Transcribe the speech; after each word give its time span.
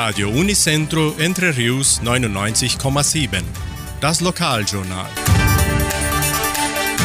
Radio 0.00 0.28
Unicentro 0.28 1.12
Entre 1.18 1.56
Rius 1.56 2.00
99,7. 2.04 3.42
Das 4.00 4.20
Lokaljournal. 4.20 5.10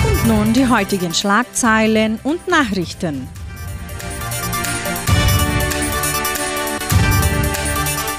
Und 0.07 0.27
nun 0.27 0.54
die 0.54 0.67
heutigen 0.67 1.11
Schlagzeilen 1.11 2.19
und 2.21 2.47
Nachrichten. 2.47 3.27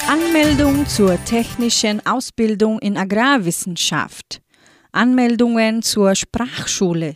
Anmeldung 0.08 0.88
zur 0.88 1.24
technischen 1.24 2.04
Ausbildung 2.04 2.80
in 2.80 2.96
Agrarwissenschaft. 2.96 4.42
Anmeldungen 4.90 5.82
zur 5.82 6.16
Sprachschule. 6.16 7.14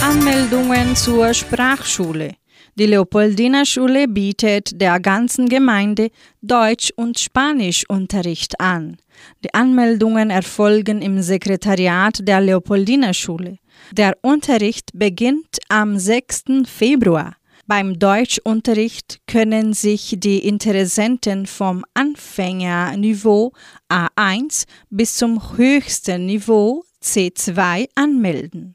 Anmeldungen 0.00 0.94
zur 0.94 1.34
Sprachschule. 1.34 2.41
Die 2.78 2.86
Leopoldina 2.86 3.66
Schule 3.66 4.08
bietet 4.08 4.80
der 4.80 4.98
ganzen 4.98 5.46
Gemeinde 5.50 6.10
Deutsch- 6.40 6.90
und 6.96 7.18
Spanischunterricht 7.18 8.58
an. 8.60 8.96
Die 9.44 9.52
Anmeldungen 9.52 10.30
erfolgen 10.30 11.02
im 11.02 11.20
Sekretariat 11.20 12.26
der 12.26 12.40
Leopoldina 12.40 13.12
Schule. 13.12 13.58
Der 13.92 14.16
Unterricht 14.22 14.88
beginnt 14.94 15.58
am 15.68 15.98
6. 15.98 16.64
Februar. 16.64 17.36
Beim 17.66 17.98
Deutschunterricht 17.98 19.20
können 19.26 19.74
sich 19.74 20.16
die 20.18 20.38
Interessenten 20.38 21.44
vom 21.44 21.84
Anfängerniveau 21.92 23.52
A1 23.90 24.64
bis 24.88 25.16
zum 25.16 25.58
höchsten 25.58 26.24
Niveau 26.24 26.84
C2 27.02 27.88
anmelden. 27.94 28.74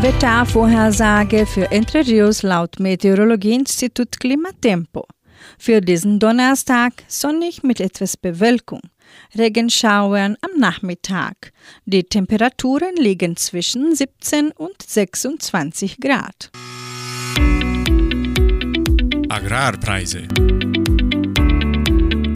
Wettervorhersage 0.00 1.44
für 1.44 1.72
Entre 1.72 2.06
Rios 2.06 2.44
laut 2.44 2.78
Meteorologieinstitut 2.78 4.20
Klimatempo. 4.20 5.04
Für 5.58 5.80
diesen 5.80 6.20
Donnerstag 6.20 6.92
sonnig 7.08 7.64
mit 7.64 7.80
etwas 7.80 8.16
Bewölkung. 8.16 8.80
Regenschauern 9.36 10.36
am 10.40 10.60
Nachmittag. 10.60 11.52
Die 11.84 12.04
Temperaturen 12.04 12.94
liegen 12.96 13.36
zwischen 13.36 13.92
17 13.92 14.52
und 14.52 14.80
26 14.80 15.98
Grad. 15.98 16.52
Agrarpreise. 19.28 20.28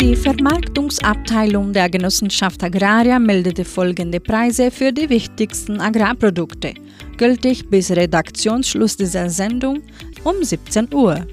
Die 0.03 0.17
Vermarktungsabteilung 0.17 1.73
der 1.73 1.89
Genossenschaft 1.89 2.65
Agraria 2.65 3.21
meldete 3.21 3.65
folgende 3.65 4.19
Preise 4.19 4.73
für 4.73 4.93
die 4.93 5.09
wichtigsten 5.09 5.81
Agrarprodukte, 5.81 6.75
gültig 7.17 7.71
bis 7.71 7.93
Redaktionsschluss 7.93 8.97
dieser 8.97 9.31
Sendung 9.31 9.81
um 10.25 10.43
17 10.43 10.93
Uhr. 10.93 11.25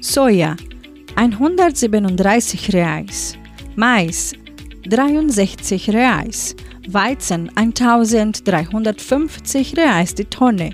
Soja 0.00 0.54
137 1.16 2.72
Reais, 2.72 3.36
Mais 3.74 4.32
63 4.88 5.90
Reais, 5.90 6.54
Weizen 6.86 7.50
1350 7.56 9.76
Reais 9.76 10.14
die 10.14 10.26
Tonne, 10.26 10.70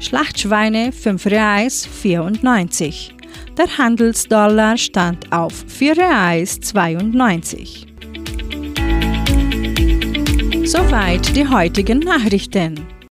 Schlachtschweine 0.00 0.90
5 0.90 1.26
Reais 1.26 1.86
94. 1.86 3.19
Der 3.60 3.76
Handelsdollar 3.76 4.78
stand 4.78 5.30
auf 5.30 5.52
4 5.66 5.98
Reais 5.98 6.60
92. 6.60 7.86
Soweit 10.64 11.36
die 11.36 11.46
heutigen 11.46 11.98
Nachrichten. 11.98 12.80